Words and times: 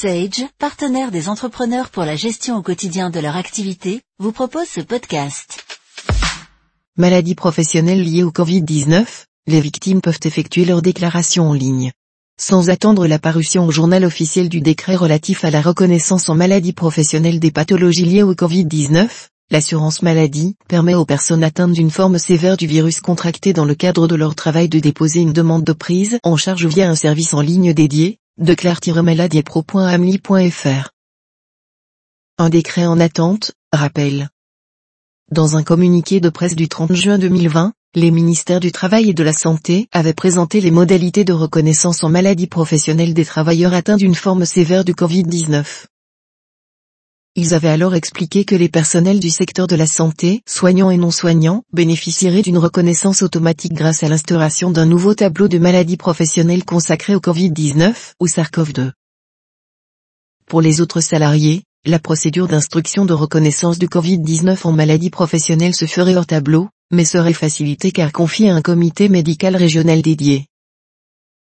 Sage, 0.00 0.46
partenaire 0.58 1.10
des 1.10 1.28
entrepreneurs 1.28 1.90
pour 1.90 2.04
la 2.04 2.16
gestion 2.16 2.56
au 2.56 2.62
quotidien 2.62 3.10
de 3.10 3.20
leur 3.20 3.36
activité, 3.36 4.00
vous 4.18 4.32
propose 4.32 4.66
ce 4.66 4.80
podcast. 4.80 5.62
Maladies 6.96 7.34
professionnelles 7.34 8.02
liées 8.02 8.22
au 8.22 8.30
Covid-19, 8.30 9.04
les 9.46 9.60
victimes 9.60 10.00
peuvent 10.00 10.20
effectuer 10.24 10.64
leur 10.64 10.80
déclaration 10.80 11.50
en 11.50 11.52
ligne. 11.52 11.92
Sans 12.40 12.70
attendre 12.70 13.06
la 13.06 13.18
parution 13.18 13.66
au 13.66 13.70
journal 13.70 14.06
officiel 14.06 14.48
du 14.48 14.62
décret 14.62 14.96
relatif 14.96 15.44
à 15.44 15.50
la 15.50 15.60
reconnaissance 15.60 16.30
en 16.30 16.34
maladie 16.34 16.72
professionnelle 16.72 17.38
des 17.38 17.50
pathologies 17.50 18.06
liées 18.06 18.22
au 18.22 18.32
Covid-19, 18.32 19.06
l'assurance 19.50 20.00
maladie 20.00 20.56
permet 20.66 20.94
aux 20.94 21.04
personnes 21.04 21.44
atteintes 21.44 21.74
d'une 21.74 21.90
forme 21.90 22.16
sévère 22.18 22.56
du 22.56 22.66
virus 22.66 23.02
contracté 23.02 23.52
dans 23.52 23.66
le 23.66 23.74
cadre 23.74 24.08
de 24.08 24.14
leur 24.14 24.34
travail 24.34 24.70
de 24.70 24.78
déposer 24.78 25.20
une 25.20 25.34
demande 25.34 25.64
de 25.64 25.74
prise 25.74 26.18
en 26.22 26.38
charge 26.38 26.64
via 26.64 26.88
un 26.88 26.94
service 26.94 27.34
en 27.34 27.42
ligne 27.42 27.74
dédié, 27.74 28.16
de 28.40 28.54
claire-maladiepro.amli.fr. 28.54 30.90
Un 32.38 32.48
décret 32.48 32.86
en 32.86 32.98
attente, 32.98 33.52
rappelle. 33.70 34.30
Dans 35.30 35.58
un 35.58 35.62
communiqué 35.62 36.20
de 36.20 36.30
presse 36.30 36.56
du 36.56 36.66
30 36.66 36.94
juin 36.94 37.18
2020, 37.18 37.74
les 37.94 38.10
ministères 38.10 38.60
du 38.60 38.72
Travail 38.72 39.10
et 39.10 39.14
de 39.14 39.22
la 39.22 39.34
Santé 39.34 39.88
avaient 39.92 40.14
présenté 40.14 40.62
les 40.62 40.70
modalités 40.70 41.24
de 41.24 41.34
reconnaissance 41.34 42.02
en 42.02 42.08
maladie 42.08 42.46
professionnelle 42.46 43.12
des 43.12 43.26
travailleurs 43.26 43.74
atteints 43.74 43.98
d'une 43.98 44.14
forme 44.14 44.46
sévère 44.46 44.86
du 44.86 44.94
Covid-19. 44.94 45.84
Ils 47.36 47.54
avaient 47.54 47.68
alors 47.68 47.94
expliqué 47.94 48.44
que 48.44 48.56
les 48.56 48.68
personnels 48.68 49.20
du 49.20 49.30
secteur 49.30 49.68
de 49.68 49.76
la 49.76 49.86
santé, 49.86 50.42
soignants 50.48 50.90
et 50.90 50.96
non 50.96 51.12
soignants, 51.12 51.62
bénéficieraient 51.72 52.42
d'une 52.42 52.58
reconnaissance 52.58 53.22
automatique 53.22 53.72
grâce 53.72 54.02
à 54.02 54.08
l'instauration 54.08 54.72
d'un 54.72 54.84
nouveau 54.84 55.14
tableau 55.14 55.46
de 55.46 55.58
maladies 55.58 55.96
professionnelles 55.96 56.64
consacré 56.64 57.14
au 57.14 57.20
Covid-19, 57.20 57.94
ou 58.18 58.26
SARS-CoV-2. 58.26 58.90
Pour 60.46 60.60
les 60.60 60.80
autres 60.80 61.00
salariés, 61.00 61.62
la 61.86 62.00
procédure 62.00 62.48
d'instruction 62.48 63.04
de 63.04 63.12
reconnaissance 63.12 63.78
du 63.78 63.86
Covid-19 63.86 64.66
en 64.66 64.72
maladie 64.72 65.10
professionnelle 65.10 65.74
se 65.74 65.86
ferait 65.86 66.16
hors 66.16 66.26
tableau, 66.26 66.68
mais 66.90 67.04
serait 67.04 67.32
facilitée 67.32 67.92
car 67.92 68.10
confiée 68.10 68.50
à 68.50 68.56
un 68.56 68.60
comité 68.60 69.08
médical 69.08 69.54
régional 69.54 70.02
dédié. 70.02 70.46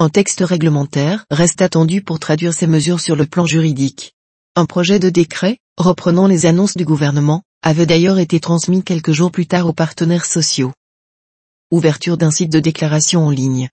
Un 0.00 0.08
texte 0.08 0.40
réglementaire 0.40 1.26
reste 1.30 1.62
attendu 1.62 2.02
pour 2.02 2.18
traduire 2.18 2.54
ces 2.54 2.66
mesures 2.66 3.00
sur 3.00 3.14
le 3.14 3.26
plan 3.26 3.46
juridique. 3.46 4.15
Un 4.58 4.64
projet 4.64 4.98
de 4.98 5.10
décret, 5.10 5.58
reprenant 5.76 6.26
les 6.26 6.46
annonces 6.46 6.78
du 6.78 6.86
gouvernement, 6.86 7.42
avait 7.62 7.84
d'ailleurs 7.84 8.18
été 8.18 8.40
transmis 8.40 8.82
quelques 8.82 9.12
jours 9.12 9.30
plus 9.30 9.46
tard 9.46 9.66
aux 9.66 9.74
partenaires 9.74 10.24
sociaux. 10.24 10.72
Ouverture 11.70 12.16
d'un 12.16 12.30
site 12.30 12.50
de 12.50 12.58
déclaration 12.58 13.26
en 13.26 13.30
ligne. 13.30 13.68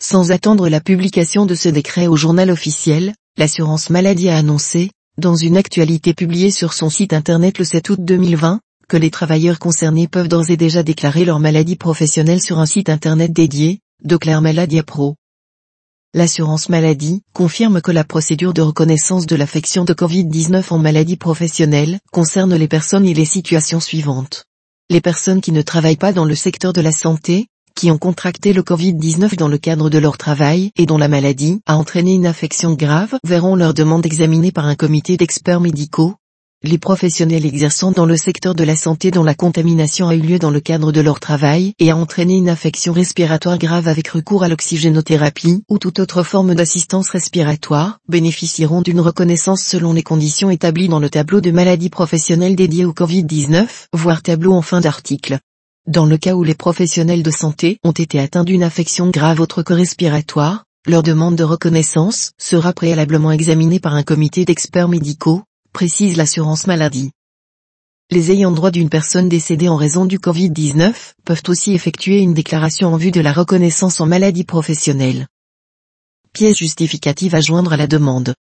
Sans 0.00 0.30
attendre 0.30 0.68
la 0.68 0.80
publication 0.80 1.44
de 1.44 1.56
ce 1.56 1.68
décret 1.68 2.06
au 2.06 2.14
journal 2.14 2.52
officiel, 2.52 3.14
l'assurance 3.36 3.90
maladie 3.90 4.28
a 4.28 4.36
annoncé, 4.36 4.92
dans 5.18 5.34
une 5.34 5.56
actualité 5.56 6.14
publiée 6.14 6.52
sur 6.52 6.72
son 6.72 6.88
site 6.88 7.12
internet 7.12 7.58
le 7.58 7.64
7 7.64 7.90
août 7.90 7.98
2020, 8.00 8.60
que 8.88 8.96
les 8.96 9.10
travailleurs 9.10 9.58
concernés 9.58 10.06
peuvent 10.06 10.28
d'ores 10.28 10.50
et 10.50 10.56
déjà 10.56 10.84
déclarer 10.84 11.24
leur 11.24 11.40
maladie 11.40 11.74
professionnelle 11.74 12.40
sur 12.40 12.60
un 12.60 12.66
site 12.66 12.90
internet 12.90 13.32
dédié, 13.32 13.80
de 14.04 14.16
Claire 14.16 14.40
Maladie 14.40 14.82
Pro. 14.82 15.16
L'assurance 16.12 16.68
maladie 16.68 17.22
confirme 17.32 17.80
que 17.80 17.92
la 17.92 18.02
procédure 18.02 18.52
de 18.52 18.62
reconnaissance 18.62 19.26
de 19.26 19.36
l'affection 19.36 19.84
de 19.84 19.94
Covid-19 19.94 20.72
en 20.72 20.78
maladie 20.78 21.16
professionnelle 21.16 22.00
concerne 22.10 22.56
les 22.56 22.66
personnes 22.66 23.06
et 23.06 23.14
les 23.14 23.24
situations 23.24 23.78
suivantes. 23.78 24.44
Les 24.90 25.00
personnes 25.00 25.40
qui 25.40 25.52
ne 25.52 25.62
travaillent 25.62 25.94
pas 25.94 26.12
dans 26.12 26.24
le 26.24 26.34
secteur 26.34 26.72
de 26.72 26.80
la 26.80 26.90
santé, 26.90 27.46
qui 27.76 27.92
ont 27.92 27.98
contracté 27.98 28.52
le 28.52 28.62
Covid-19 28.62 29.36
dans 29.36 29.46
le 29.46 29.56
cadre 29.56 29.88
de 29.88 29.98
leur 29.98 30.18
travail 30.18 30.72
et 30.76 30.84
dont 30.84 30.98
la 30.98 31.06
maladie 31.06 31.60
a 31.66 31.76
entraîné 31.76 32.14
une 32.14 32.26
affection 32.26 32.74
grave 32.74 33.16
verront 33.22 33.54
leur 33.54 33.72
demande 33.72 34.04
examinée 34.04 34.50
par 34.50 34.66
un 34.66 34.74
comité 34.74 35.16
d'experts 35.16 35.60
médicaux, 35.60 36.16
les 36.62 36.76
professionnels 36.76 37.46
exerçant 37.46 37.90
dans 37.90 38.04
le 38.04 38.18
secteur 38.18 38.54
de 38.54 38.64
la 38.64 38.76
santé 38.76 39.10
dont 39.10 39.22
la 39.22 39.34
contamination 39.34 40.08
a 40.08 40.14
eu 40.14 40.20
lieu 40.20 40.38
dans 40.38 40.50
le 40.50 40.60
cadre 40.60 40.92
de 40.92 41.00
leur 41.00 41.18
travail 41.18 41.72
et 41.78 41.90
a 41.90 41.96
entraîné 41.96 42.34
une 42.34 42.50
affection 42.50 42.92
respiratoire 42.92 43.56
grave 43.56 43.88
avec 43.88 44.08
recours 44.08 44.42
à 44.42 44.48
l'oxygénothérapie 44.48 45.64
ou 45.70 45.78
toute 45.78 46.00
autre 46.00 46.22
forme 46.22 46.54
d'assistance 46.54 47.08
respiratoire, 47.08 47.98
bénéficieront 48.08 48.82
d'une 48.82 49.00
reconnaissance 49.00 49.62
selon 49.62 49.94
les 49.94 50.02
conditions 50.02 50.50
établies 50.50 50.88
dans 50.88 51.00
le 51.00 51.08
tableau 51.08 51.40
de 51.40 51.50
maladies 51.50 51.88
professionnelles 51.88 52.56
dédié 52.56 52.84
au 52.84 52.92
Covid-19, 52.92 53.66
voire 53.94 54.20
tableau 54.20 54.52
en 54.52 54.62
fin 54.62 54.82
d'article. 54.82 55.38
Dans 55.86 56.04
le 56.04 56.18
cas 56.18 56.34
où 56.34 56.44
les 56.44 56.54
professionnels 56.54 57.22
de 57.22 57.30
santé 57.30 57.78
ont 57.84 57.92
été 57.92 58.20
atteints 58.20 58.44
d'une 58.44 58.64
affection 58.64 59.08
grave 59.08 59.40
autre 59.40 59.62
que 59.62 59.72
respiratoire, 59.72 60.64
leur 60.86 61.02
demande 61.02 61.36
de 61.36 61.44
reconnaissance 61.44 62.32
sera 62.38 62.74
préalablement 62.74 63.32
examinée 63.32 63.80
par 63.80 63.94
un 63.94 64.02
comité 64.02 64.44
d'experts 64.44 64.88
médicaux, 64.88 65.42
précise 65.72 66.16
l'assurance 66.16 66.66
maladie. 66.66 67.12
Les 68.10 68.32
ayants 68.32 68.50
droit 68.50 68.72
d'une 68.72 68.88
personne 68.88 69.28
décédée 69.28 69.68
en 69.68 69.76
raison 69.76 70.04
du 70.04 70.18
Covid-19 70.18 70.92
peuvent 71.24 71.42
aussi 71.46 71.74
effectuer 71.74 72.18
une 72.18 72.34
déclaration 72.34 72.92
en 72.92 72.96
vue 72.96 73.12
de 73.12 73.20
la 73.20 73.32
reconnaissance 73.32 74.00
en 74.00 74.06
maladie 74.06 74.44
professionnelle. 74.44 75.28
Pièce 76.32 76.58
justificative 76.58 77.34
à 77.34 77.40
joindre 77.40 77.72
à 77.72 77.76
la 77.76 77.86
demande. 77.86 78.34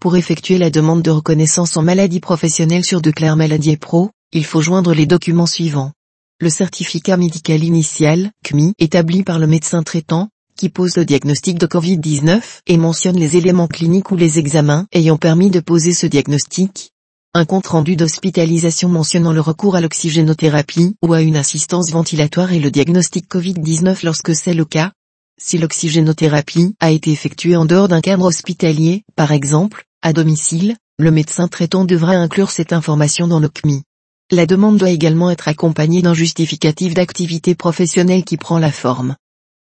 Pour 0.00 0.16
effectuer 0.16 0.58
la 0.58 0.70
demande 0.70 1.02
de 1.02 1.10
reconnaissance 1.10 1.76
en 1.76 1.82
maladie 1.82 2.20
professionnelle 2.20 2.84
sur 2.84 3.00
Declare 3.00 3.36
Maladie 3.36 3.76
Pro, 3.76 4.10
il 4.32 4.44
faut 4.44 4.62
joindre 4.62 4.94
les 4.94 5.06
documents 5.06 5.46
suivants. 5.46 5.92
Le 6.40 6.48
certificat 6.48 7.16
médical 7.16 7.62
initial, 7.62 8.32
CMI, 8.42 8.72
établi 8.78 9.22
par 9.22 9.38
le 9.38 9.46
médecin 9.46 9.82
traitant, 9.82 10.28
qui 10.56 10.68
pose 10.68 10.96
le 10.96 11.04
diagnostic 11.04 11.58
de 11.58 11.66
Covid-19 11.66 12.40
et 12.66 12.76
mentionne 12.76 13.18
les 13.18 13.36
éléments 13.36 13.68
cliniques 13.68 14.10
ou 14.10 14.16
les 14.16 14.38
examens 14.38 14.86
ayant 14.92 15.16
permis 15.16 15.50
de 15.50 15.60
poser 15.60 15.92
ce 15.92 16.06
diagnostic. 16.06 16.92
Un 17.34 17.44
compte-rendu 17.44 17.96
d'hospitalisation 17.96 18.88
mentionnant 18.88 19.32
le 19.32 19.40
recours 19.40 19.74
à 19.74 19.80
l'oxygénothérapie 19.80 20.96
ou 21.02 21.14
à 21.14 21.22
une 21.22 21.36
assistance 21.36 21.90
ventilatoire 21.90 22.52
et 22.52 22.60
le 22.60 22.70
diagnostic 22.70 23.26
Covid-19 23.28 24.04
lorsque 24.04 24.34
c'est 24.34 24.54
le 24.54 24.64
cas. 24.66 24.92
Si 25.40 25.56
l'oxygénothérapie 25.56 26.74
a 26.78 26.90
été 26.90 27.10
effectuée 27.10 27.56
en 27.56 27.64
dehors 27.64 27.88
d'un 27.88 28.02
cadre 28.02 28.26
hospitalier, 28.26 29.02
par 29.16 29.32
exemple, 29.32 29.84
à 30.02 30.12
domicile, 30.12 30.76
le 30.98 31.10
médecin 31.10 31.48
traitant 31.48 31.84
devra 31.84 32.12
inclure 32.12 32.50
cette 32.50 32.72
information 32.72 33.26
dans 33.26 33.40
le 33.40 33.48
CMI. 33.48 33.82
La 34.30 34.46
demande 34.46 34.78
doit 34.78 34.90
également 34.90 35.30
être 35.30 35.48
accompagnée 35.48 36.02
d'un 36.02 36.14
justificatif 36.14 36.94
d'activité 36.94 37.54
professionnelle 37.54 38.24
qui 38.24 38.36
prend 38.36 38.58
la 38.58 38.70
forme 38.70 39.16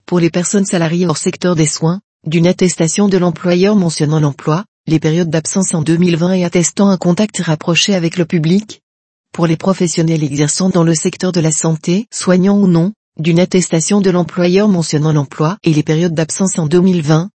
pour 0.10 0.20
les 0.20 0.32
personnes 0.32 0.66
salariées 0.66 1.06
hors 1.06 1.20
secteur 1.20 1.56
des 1.56 1.68
soins, 1.68 2.02
d'une 2.26 2.48
attestation 2.48 3.10
de 3.10 3.18
l'employeur 3.20 3.76
mentionnant 3.76 4.20
l'emploi, 4.20 4.66
les 4.88 5.00
périodes 5.00 5.30
d'absence 5.30 5.76
en 5.76 5.84
2020 5.84 6.32
et 6.32 6.46
attestant 6.46 6.90
un 6.90 6.98
contact 6.98 7.38
rapproché 7.38 7.94
avec 7.94 8.18
le 8.18 8.26
public. 8.26 8.82
Pour 9.32 9.46
les 9.46 9.56
professionnels 9.56 10.24
exerçant 10.24 10.70
dans 10.70 10.84
le 10.84 10.96
secteur 10.96 11.32
de 11.32 11.40
la 11.40 11.52
santé, 11.52 12.08
soignants 12.12 12.58
ou 12.58 12.66
non, 12.66 12.94
d'une 13.20 13.40
attestation 13.40 14.02
de 14.02 14.10
l'employeur 14.10 14.68
mentionnant 14.68 15.14
l'emploi 15.14 15.60
et 15.64 15.76
les 15.76 15.84
périodes 15.84 16.16
d'absence 16.16 16.58
en 16.58 16.66
2020. 16.66 17.30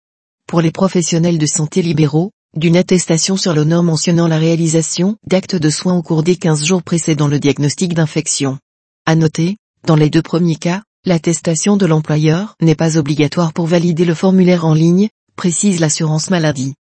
Pour 0.49 0.61
les 0.61 0.73
professionnels 0.73 1.39
de 1.39 1.47
santé 1.47 1.81
libéraux, 1.81 2.33
d'une 2.57 2.77
attestation 2.77 3.37
sur 3.37 3.55
l'honneur 3.55 3.85
mentionnant 3.85 4.27
la 4.27 4.39
réalisation 4.39 5.17
d'actes 5.29 5.55
de 5.55 5.71
soins 5.71 5.95
au 5.95 6.03
cours 6.03 6.25
des 6.25 6.35
15 6.35 6.65
jours 6.65 6.83
précédant 6.83 7.29
le 7.29 7.39
diagnostic 7.39 7.95
d'infection. 7.95 8.59
À 9.07 9.15
noter, 9.15 9.59
dans 9.87 9.95
les 9.95 10.11
deux 10.11 10.23
premiers 10.23 10.57
cas, 10.57 10.83
L'attestation 11.07 11.77
de 11.77 11.85
l'employeur 11.85 12.57
n'est 12.63 12.75
pas 12.75 12.97
obligatoire 12.97 13.53
pour 13.53 13.67
valider 13.67 14.07
le 14.07 14.15
formulaire 14.15 14.65
en 14.65 14.73
ligne, 14.73 15.11
précise 15.37 15.79
l'assurance 15.79 16.31
maladie. 16.31 16.77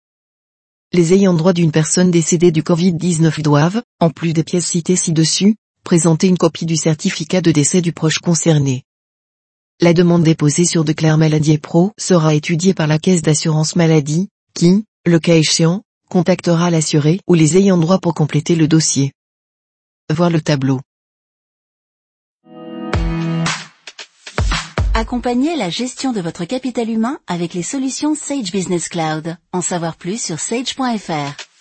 Les 0.93 1.11
ayants 1.11 1.33
droit 1.33 1.51
d'une 1.51 1.73
personne 1.73 2.09
décédée 2.09 2.53
du 2.53 2.61
Covid-19 2.61 3.41
doivent, 3.41 3.83
en 3.99 4.09
plus 4.09 4.31
des 4.31 4.45
pièces 4.45 4.67
citées 4.67 4.95
ci-dessus, 4.95 5.55
présenter 5.83 6.27
une 6.27 6.37
copie 6.37 6.65
du 6.65 6.77
certificat 6.77 7.41
de 7.41 7.51
décès 7.51 7.81
du 7.81 7.91
proche 7.91 8.19
concerné. 8.19 8.83
La 9.81 9.93
demande 9.93 10.23
déposée 10.23 10.63
sur 10.63 10.85
Declare 10.85 11.17
Maladie 11.17 11.57
Pro 11.57 11.91
sera 11.99 12.33
étudiée 12.33 12.73
par 12.73 12.87
la 12.87 12.99
caisse 12.99 13.23
d'assurance 13.23 13.75
maladie, 13.75 14.29
qui, 14.53 14.85
le 15.05 15.19
cas 15.19 15.35
échéant, 15.35 15.83
contactera 16.07 16.69
l'assuré 16.69 17.19
ou 17.27 17.33
les 17.33 17.57
ayants 17.57 17.77
droit 17.77 17.99
pour 17.99 18.13
compléter 18.13 18.55
le 18.55 18.69
dossier. 18.69 19.11
Voir 20.09 20.29
le 20.29 20.39
tableau. 20.39 20.79
Accompagnez 24.95 25.55
la 25.55 25.71
gestion 25.71 26.13
de 26.13 26.21
votre 26.21 26.45
capital 26.45 26.87
humain 26.87 27.17
avec 27.25 27.55
les 27.55 27.63
solutions 27.63 28.13
Sage 28.13 28.51
Business 28.51 28.89
Cloud. 28.89 29.37
En 29.51 29.61
savoir 29.61 29.95
plus 29.95 30.21
sur 30.21 30.39
sage.fr. 30.39 31.52